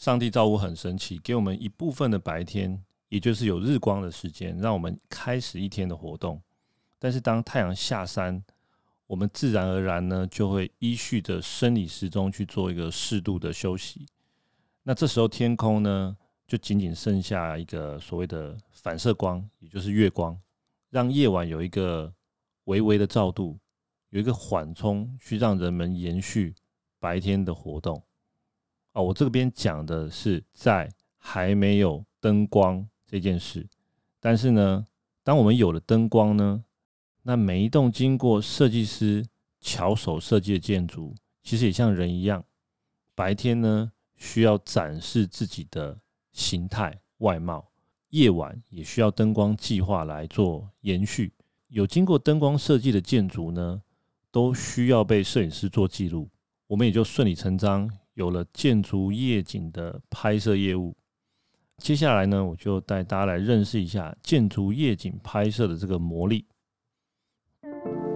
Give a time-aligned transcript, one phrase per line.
[0.00, 6.40] 上帝造物很神奇，给我们一部分的白天，也就是有日光的时间，让我们开始一天的活动。
[6.98, 8.42] 但是当太阳下山，
[9.06, 14.06] 我们自然而然呢，就会依序的生理时钟去做一个适度的休息。
[14.84, 20.34] 那这时候天空呢，就仅仅剩下一个所谓的反射光，也就是月光，
[20.88, 22.10] 让夜晚有一个
[22.64, 23.58] 微微的照度，
[24.08, 26.54] 有一个缓冲，去让人们延续
[26.98, 28.02] 白天的活动。
[28.92, 33.68] 哦，我这边讲的是在还没有灯光这件事，
[34.18, 34.86] 但是呢，
[35.22, 36.64] 当我们有了灯光呢，
[37.22, 39.24] 那每一栋经过设计师
[39.60, 42.44] 巧手设计的建筑，其实也像人一样，
[43.14, 46.00] 白天呢需要展示自己的
[46.32, 47.70] 形态外貌，
[48.08, 51.32] 夜晚也需要灯光计划来做延续。
[51.68, 53.82] 有经过灯光设计的建筑呢，
[54.32, 56.28] 都需要被摄影师做记录，
[56.66, 57.88] 我们也就顺理成章。
[58.14, 60.94] 有了建筑夜景的拍摄业务，
[61.78, 66.44] 接下来呢，我就带大家来认识一下建筑夜景拍摄的这个魔力。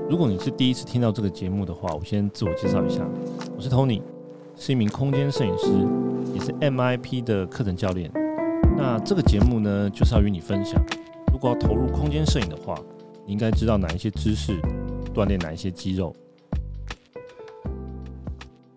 [0.08, 3.08] 如果你是第一次听到这个节目的话，我先自我介绍一下，
[3.56, 4.02] 我是 Tony，
[4.54, 5.68] 是一名空间摄影师，
[6.34, 8.10] 也是 MIP 的课程教练。
[8.76, 10.78] 那这个节目呢，就是要与你分享，
[11.32, 12.78] 如果要投入空间摄影的话，
[13.26, 14.60] 你应该知道哪一些知识，
[15.14, 16.14] 锻炼哪一些肌肉。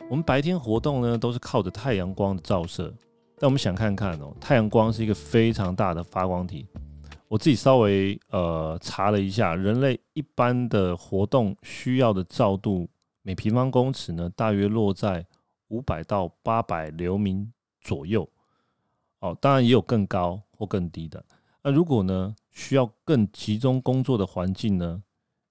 [0.10, 2.94] 我们白天活动呢，都是靠着太阳光的照射。
[3.38, 6.66] 但我们想看看哦，太阳光是一个非常大的发光体。
[7.28, 12.88] 我自己稍微呃查了一下，人类一般的活动需要的照度，
[13.22, 15.26] 每平方公尺呢，大约落在
[15.68, 18.28] 五百到八百流明左右。
[19.20, 21.22] 哦，当然也有更高或更低的。
[21.62, 25.04] 那如果呢，需要更集中工作的环境呢，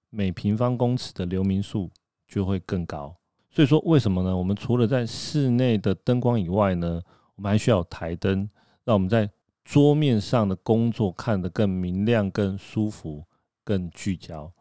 [0.09, 1.91] 每平方公尺的流明数
[2.27, 3.15] 就会更高。
[3.57, 4.37] 所以说，为什么呢？
[4.37, 7.01] 我们除了在室内的灯光以外呢，
[7.35, 8.47] 我们还需要台灯，
[8.83, 9.27] 让我们在
[9.65, 13.25] 桌面上的工作看得更明亮、更舒服、
[13.63, 14.53] 更聚焦。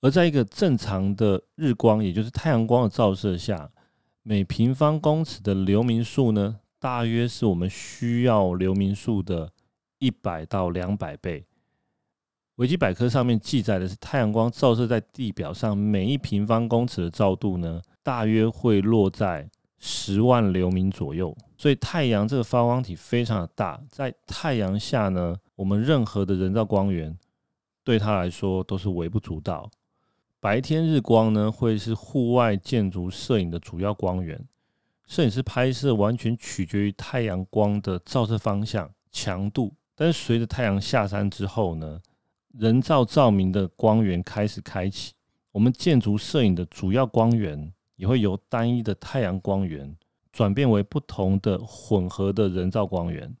[0.00, 3.68] 而在一个正常的日光，也就是太阳光的照射下，
[4.22, 9.50] 每平方公尺的流明数呢，大约是我们需要流明数的
[9.98, 11.44] 一百到两百倍。
[12.54, 27.18] 维基百科上面记载的是，太阳光照射在地表上，每一平方公尺的照度呢，大约会落在十万流明左右，所以太阳这个发光体非常的大，在太阳下呢，我们任何的人造光源
[27.82, 29.70] 对它来说都是微不足道。
[30.38, 34.46] 白天日光呢，会是户外建筑摄影的主要光源，
[35.06, 39.72] 摄影师拍摄完全取决于太阳光的照射方向、强度。
[39.94, 42.00] 但是随着太阳下山之后呢，
[42.52, 45.12] 人造照明的光源开始开启，
[45.52, 47.72] 我们建筑摄影的主要光源。
[47.96, 49.96] 也会由单一的太阳光源
[50.32, 53.34] 转变为不同的混合的人造光源。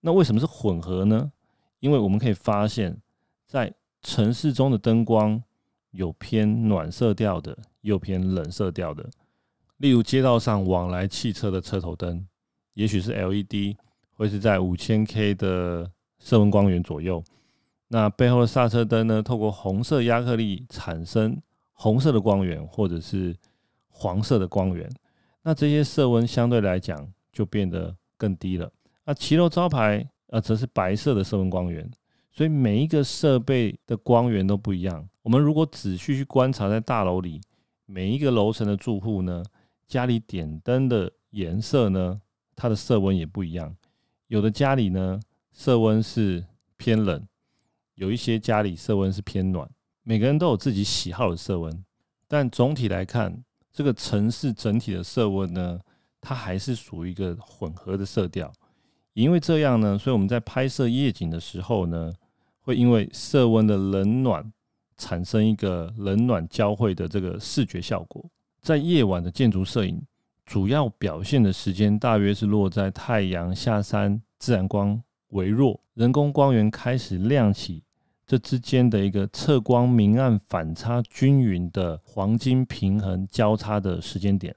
[0.00, 1.32] 那为什么是混合呢？
[1.80, 2.96] 因为我们可以发现，
[3.46, 3.72] 在
[4.02, 5.42] 城市中的灯光
[5.90, 9.08] 有偏暖色调的，又偏冷色调的。
[9.78, 12.26] 例如街道上往来汽车的车头灯，
[12.74, 13.76] 也许是 LED，
[14.14, 17.22] 会是在五千 K 的色温光源左右。
[17.88, 19.22] 那背后的刹车灯呢？
[19.22, 23.36] 透过红色亚克力产生红色的光源，或者是
[23.94, 24.90] 黄色的光源，
[25.42, 28.68] 那这些色温相对来讲就变得更低了。
[29.04, 31.88] 那骑楼招牌呃则是白色的色温光源，
[32.32, 35.08] 所以每一个设备的光源都不一样。
[35.22, 37.40] 我们如果仔细去观察，在大楼里
[37.86, 39.44] 每一个楼层的住户呢，
[39.86, 42.20] 家里点灯的颜色呢，
[42.56, 43.76] 它的色温也不一样。
[44.26, 45.20] 有的家里呢
[45.52, 46.44] 色温是
[46.76, 47.24] 偏冷，
[47.94, 49.70] 有一些家里色温是偏暖。
[50.02, 51.84] 每个人都有自己喜好的色温，
[52.26, 53.44] 但总体来看。
[53.72, 55.80] 这个城市整体的色温呢，
[56.20, 58.52] 它还是属于一个混合的色调。
[59.14, 62.12] 因为这样呢，所以我们在拍摄夜景的时候呢，
[62.60, 64.52] 会因为色温的冷暖
[64.96, 68.24] 产生一个冷暖交汇的这个视觉效果。
[68.60, 70.00] 在夜晚的建筑摄影，
[70.46, 77.82] 主要表现的时间大约是落在太阳下山，自然光微弱，人工光源开始亮起。
[78.26, 84.54] 这之间的一个测光明暗反差均匀的黄金平衡交叉的时间点，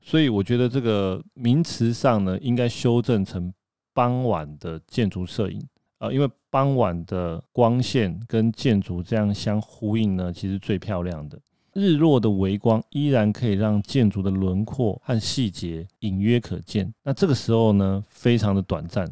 [0.00, 3.52] 所以我觉得这个名词上呢，应该修正成
[3.92, 5.60] 傍晚的建筑摄影
[5.98, 11.38] 啊，因为傍晚的光线跟建筑这样相呼应呢，其实最漂亮的。
[11.74, 19.08] 日落的微光依然可以让建筑的轮廓和细节隐约可见，那这个时候呢，非常的短暂。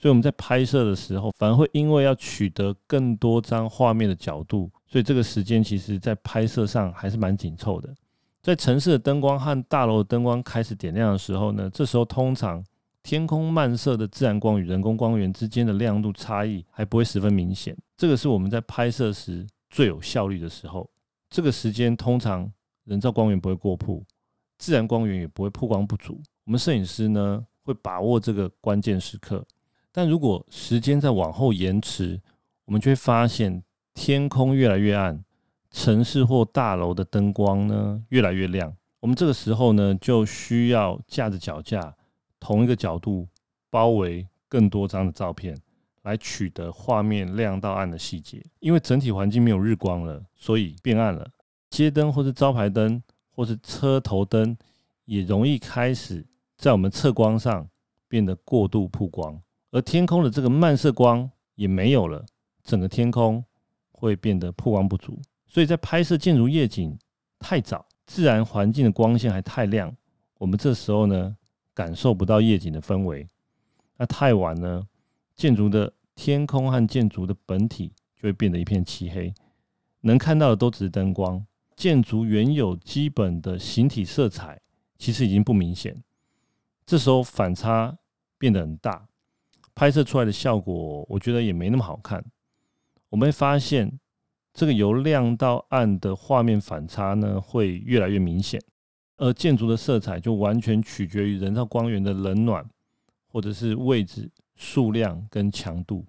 [0.00, 7.94] 所以我们在拍摄的时候，反而会因为要取得更多张画面的角度，所以这个时间其实在拍摄上还是蛮紧凑的。
[8.42, 12.64] 在城市的灯光和大楼的灯光开始点亮的时候呢，这时候通常
[13.02, 17.76] 天空漫射的自然光与人工光源之间的亮度差异还不会十分明显。
[17.98, 20.88] 这个是我们在拍摄时最有效率的时候。
[21.28, 22.50] 这个时间通常
[22.84, 24.02] 人造光源不会过曝，
[24.56, 26.18] 自然光源也不会曝光不足。
[26.46, 29.44] 我们摄影师呢会把握这个关键时刻。
[29.92, 32.20] 但如果时间再往后延迟，
[32.64, 33.62] 我们就会发现
[33.94, 35.24] 天空越来越暗，
[35.70, 38.76] 城市或大楼的灯光呢越来越亮。
[39.00, 41.96] 我们这个时候呢就需要架着脚架。
[42.42, 43.28] 同一个角度
[43.68, 45.54] 包围更多张的照片，
[46.04, 48.42] 来取得画面亮到暗的细节。
[48.60, 51.30] 因为整体环境没有日光了，所以变暗了。
[51.68, 53.02] 街灯或是招牌灯
[53.36, 54.56] 或是车头灯
[55.04, 56.26] 也容易开始
[56.56, 57.68] 在我们测光上
[58.08, 59.38] 变得过度曝光，
[59.70, 62.24] 而天空的这个漫射光也没有了，
[62.62, 63.44] 整个天空
[63.92, 65.20] 会变得曝光不足。
[65.46, 66.98] 所以在拍摄建筑夜景
[67.38, 69.94] 太早，自然环境的光线还太亮，
[70.38, 71.36] 我们这时候呢，
[71.74, 73.28] 感受不到夜景的氛围，
[73.96, 74.86] 那太晚呢，
[75.34, 79.32] 建筑的天空和建筑的本体就会变得一片漆黑，
[80.00, 81.44] 能看到的都只是灯光，
[81.76, 84.60] 建筑原有基本的形体色彩
[84.98, 86.02] 其实已经不明显，
[86.84, 87.98] 这时候反差
[88.38, 89.08] 变得很大，
[89.74, 92.24] 拍摄出来的效果我觉得也没那么好看。
[93.08, 93.98] 我们会发现，
[94.52, 98.60] 这个由亮到暗的画面反差呢，会越来越明显。
[99.16, 102.66] 而建筑的色彩就完全取决于人造光源的冷暖，
[103.26, 106.06] 或者是位置、数量跟强度。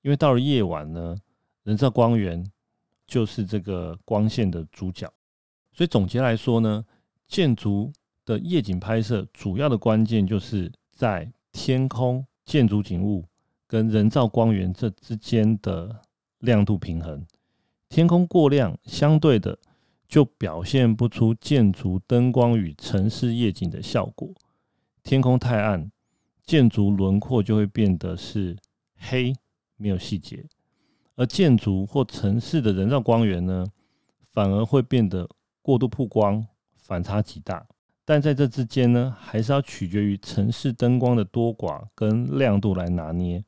[0.00, 1.16] 因为到了夜晚呢，
[1.64, 2.44] 人造光源
[3.06, 5.12] 就是这个光线的主角。
[5.72, 6.84] 所以总结来说呢，
[7.26, 7.92] 建筑
[8.24, 13.24] 的夜景拍摄主要的关键就是在天空、建筑景物
[13.66, 16.02] 跟人造光源这之间的
[16.38, 17.26] 亮度平衡。
[17.88, 19.58] 天空过亮，相对的。
[20.06, 24.32] 就表现不出建筑灯光与城市夜景的效果。
[25.02, 25.90] 天空太暗，
[26.44, 28.56] 建筑轮廓就会变得是
[28.96, 29.32] 黑，
[29.76, 30.44] 没有细节；
[31.16, 33.66] 而建筑或城市的人造光源呢，
[34.30, 35.28] 反而会变得
[35.62, 36.46] 过度曝光，
[36.76, 37.66] 反差极大。
[38.04, 43.42] 但在这之间呢，还是要取决于城市灯光的多寡跟亮度来拿捏。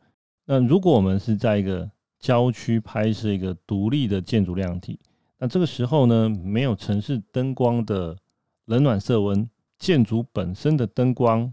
[0.46, 4.98] 那如果我们是在一个郊区拍摄一个独立的建筑量体，
[5.38, 8.16] 那这个时候呢，没有城市灯光的
[8.64, 9.48] 冷暖色温，
[9.78, 11.52] 建筑本身的灯光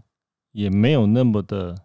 [0.52, 1.76] 也没有那么的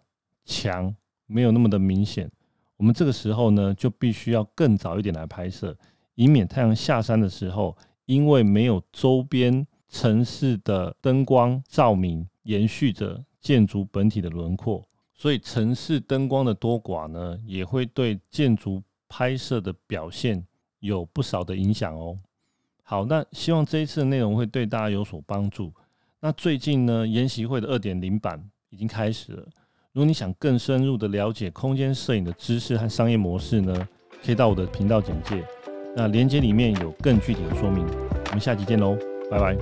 [0.46, 0.94] 强，
[1.26, 2.30] 没有那么的明显。
[2.78, 5.76] 我们这个时候呢，就必须要更早一点来拍摄，
[6.14, 7.76] 以免太阳下山的时候，
[8.06, 14.82] 因为没有周边城市的灯光照明，延续着建筑本体的轮廓，
[15.14, 20.46] 所以城市灯光的多寡呢，也会对建筑拍摄的表现。
[20.82, 22.18] 有不少的影响哦。
[22.82, 25.70] 好，那希望这一次的内容会对大家有所帮助。
[26.20, 29.42] 那最近呢，研习会的二点零版已经开始了。
[29.92, 33.88] 如果你想更深入的了解空间摄影的知识和商业模式呢，
[34.24, 35.44] 可以到我的频道简介，
[35.94, 37.86] 那连接里面有更具体的说明。
[38.28, 38.96] 我们下期见喽，
[39.30, 39.56] 拜拜。